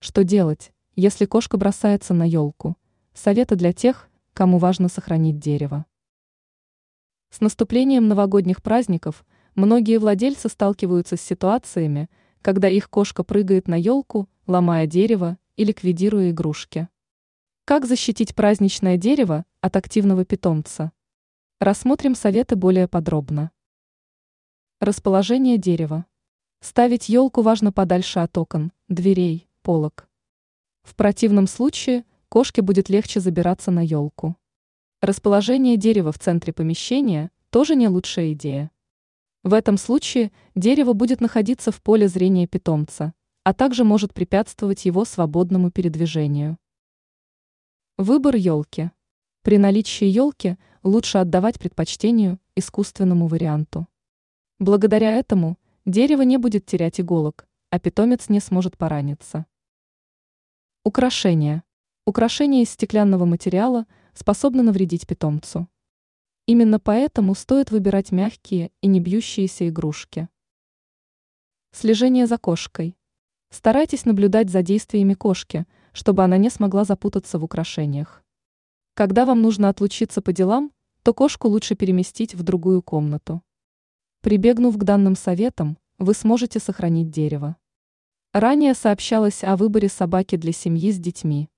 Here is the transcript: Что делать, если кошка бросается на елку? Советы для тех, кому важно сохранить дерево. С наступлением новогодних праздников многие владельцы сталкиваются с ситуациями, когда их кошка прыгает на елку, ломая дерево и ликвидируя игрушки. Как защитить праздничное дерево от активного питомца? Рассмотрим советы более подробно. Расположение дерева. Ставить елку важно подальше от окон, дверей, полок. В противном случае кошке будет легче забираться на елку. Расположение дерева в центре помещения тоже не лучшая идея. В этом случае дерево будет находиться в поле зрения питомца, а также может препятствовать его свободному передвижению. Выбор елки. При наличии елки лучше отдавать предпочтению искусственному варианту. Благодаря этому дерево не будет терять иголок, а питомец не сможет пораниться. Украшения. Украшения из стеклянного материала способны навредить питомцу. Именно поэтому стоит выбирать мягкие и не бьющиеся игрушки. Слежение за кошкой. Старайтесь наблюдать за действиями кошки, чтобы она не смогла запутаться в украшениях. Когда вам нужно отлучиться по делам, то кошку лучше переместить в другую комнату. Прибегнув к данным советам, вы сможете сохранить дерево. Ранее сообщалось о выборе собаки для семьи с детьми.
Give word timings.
Что 0.00 0.22
делать, 0.22 0.72
если 0.94 1.24
кошка 1.24 1.56
бросается 1.56 2.14
на 2.14 2.22
елку? 2.22 2.76
Советы 3.14 3.56
для 3.56 3.72
тех, 3.72 4.08
кому 4.32 4.58
важно 4.58 4.88
сохранить 4.88 5.40
дерево. 5.40 5.86
С 7.30 7.40
наступлением 7.40 8.06
новогодних 8.06 8.62
праздников 8.62 9.26
многие 9.56 9.98
владельцы 9.98 10.48
сталкиваются 10.48 11.16
с 11.16 11.20
ситуациями, 11.20 12.08
когда 12.42 12.68
их 12.68 12.88
кошка 12.88 13.24
прыгает 13.24 13.66
на 13.66 13.74
елку, 13.74 14.28
ломая 14.46 14.86
дерево 14.86 15.36
и 15.56 15.64
ликвидируя 15.64 16.30
игрушки. 16.30 16.88
Как 17.64 17.84
защитить 17.84 18.36
праздничное 18.36 18.96
дерево 18.96 19.44
от 19.60 19.74
активного 19.74 20.24
питомца? 20.24 20.92
Рассмотрим 21.58 22.14
советы 22.14 22.54
более 22.54 22.86
подробно. 22.86 23.50
Расположение 24.78 25.58
дерева. 25.58 26.06
Ставить 26.60 27.08
елку 27.08 27.42
важно 27.42 27.72
подальше 27.72 28.20
от 28.20 28.38
окон, 28.38 28.70
дверей, 28.88 29.47
полок. 29.68 30.08
В 30.82 30.94
противном 30.94 31.46
случае 31.46 32.06
кошке 32.30 32.62
будет 32.62 32.88
легче 32.88 33.20
забираться 33.20 33.70
на 33.70 33.84
елку. 33.84 34.34
Расположение 35.02 35.76
дерева 35.76 36.10
в 36.10 36.18
центре 36.18 36.54
помещения 36.54 37.30
тоже 37.50 37.76
не 37.76 37.86
лучшая 37.86 38.32
идея. 38.32 38.70
В 39.42 39.52
этом 39.52 39.76
случае 39.76 40.32
дерево 40.54 40.94
будет 40.94 41.20
находиться 41.20 41.70
в 41.70 41.82
поле 41.82 42.08
зрения 42.08 42.46
питомца, 42.46 43.12
а 43.44 43.52
также 43.52 43.84
может 43.84 44.14
препятствовать 44.14 44.86
его 44.86 45.04
свободному 45.04 45.70
передвижению. 45.70 46.56
Выбор 47.98 48.36
елки. 48.36 48.90
При 49.42 49.58
наличии 49.58 50.06
елки 50.06 50.56
лучше 50.82 51.18
отдавать 51.18 51.58
предпочтению 51.58 52.40
искусственному 52.56 53.26
варианту. 53.26 53.86
Благодаря 54.58 55.12
этому 55.12 55.58
дерево 55.84 56.22
не 56.22 56.38
будет 56.38 56.64
терять 56.64 57.02
иголок, 57.02 57.46
а 57.68 57.78
питомец 57.78 58.30
не 58.30 58.40
сможет 58.40 58.78
пораниться. 58.78 59.44
Украшения. 60.88 61.64
Украшения 62.06 62.62
из 62.62 62.70
стеклянного 62.70 63.26
материала 63.26 63.84
способны 64.14 64.62
навредить 64.62 65.06
питомцу. 65.06 65.68
Именно 66.46 66.80
поэтому 66.80 67.34
стоит 67.34 67.70
выбирать 67.70 68.10
мягкие 68.10 68.70
и 68.80 68.86
не 68.86 68.98
бьющиеся 68.98 69.68
игрушки. 69.68 70.30
Слежение 71.72 72.26
за 72.26 72.38
кошкой. 72.38 72.96
Старайтесь 73.50 74.06
наблюдать 74.06 74.48
за 74.48 74.62
действиями 74.62 75.12
кошки, 75.12 75.66
чтобы 75.92 76.24
она 76.24 76.38
не 76.38 76.48
смогла 76.48 76.84
запутаться 76.84 77.38
в 77.38 77.44
украшениях. 77.44 78.24
Когда 78.94 79.26
вам 79.26 79.42
нужно 79.42 79.68
отлучиться 79.68 80.22
по 80.22 80.32
делам, 80.32 80.72
то 81.02 81.12
кошку 81.12 81.48
лучше 81.48 81.74
переместить 81.74 82.34
в 82.34 82.42
другую 82.42 82.80
комнату. 82.80 83.42
Прибегнув 84.22 84.78
к 84.78 84.84
данным 84.84 85.16
советам, 85.16 85.76
вы 85.98 86.14
сможете 86.14 86.60
сохранить 86.60 87.10
дерево. 87.10 87.56
Ранее 88.32 88.74
сообщалось 88.74 89.42
о 89.42 89.56
выборе 89.56 89.88
собаки 89.88 90.36
для 90.36 90.52
семьи 90.52 90.92
с 90.92 90.98
детьми. 90.98 91.48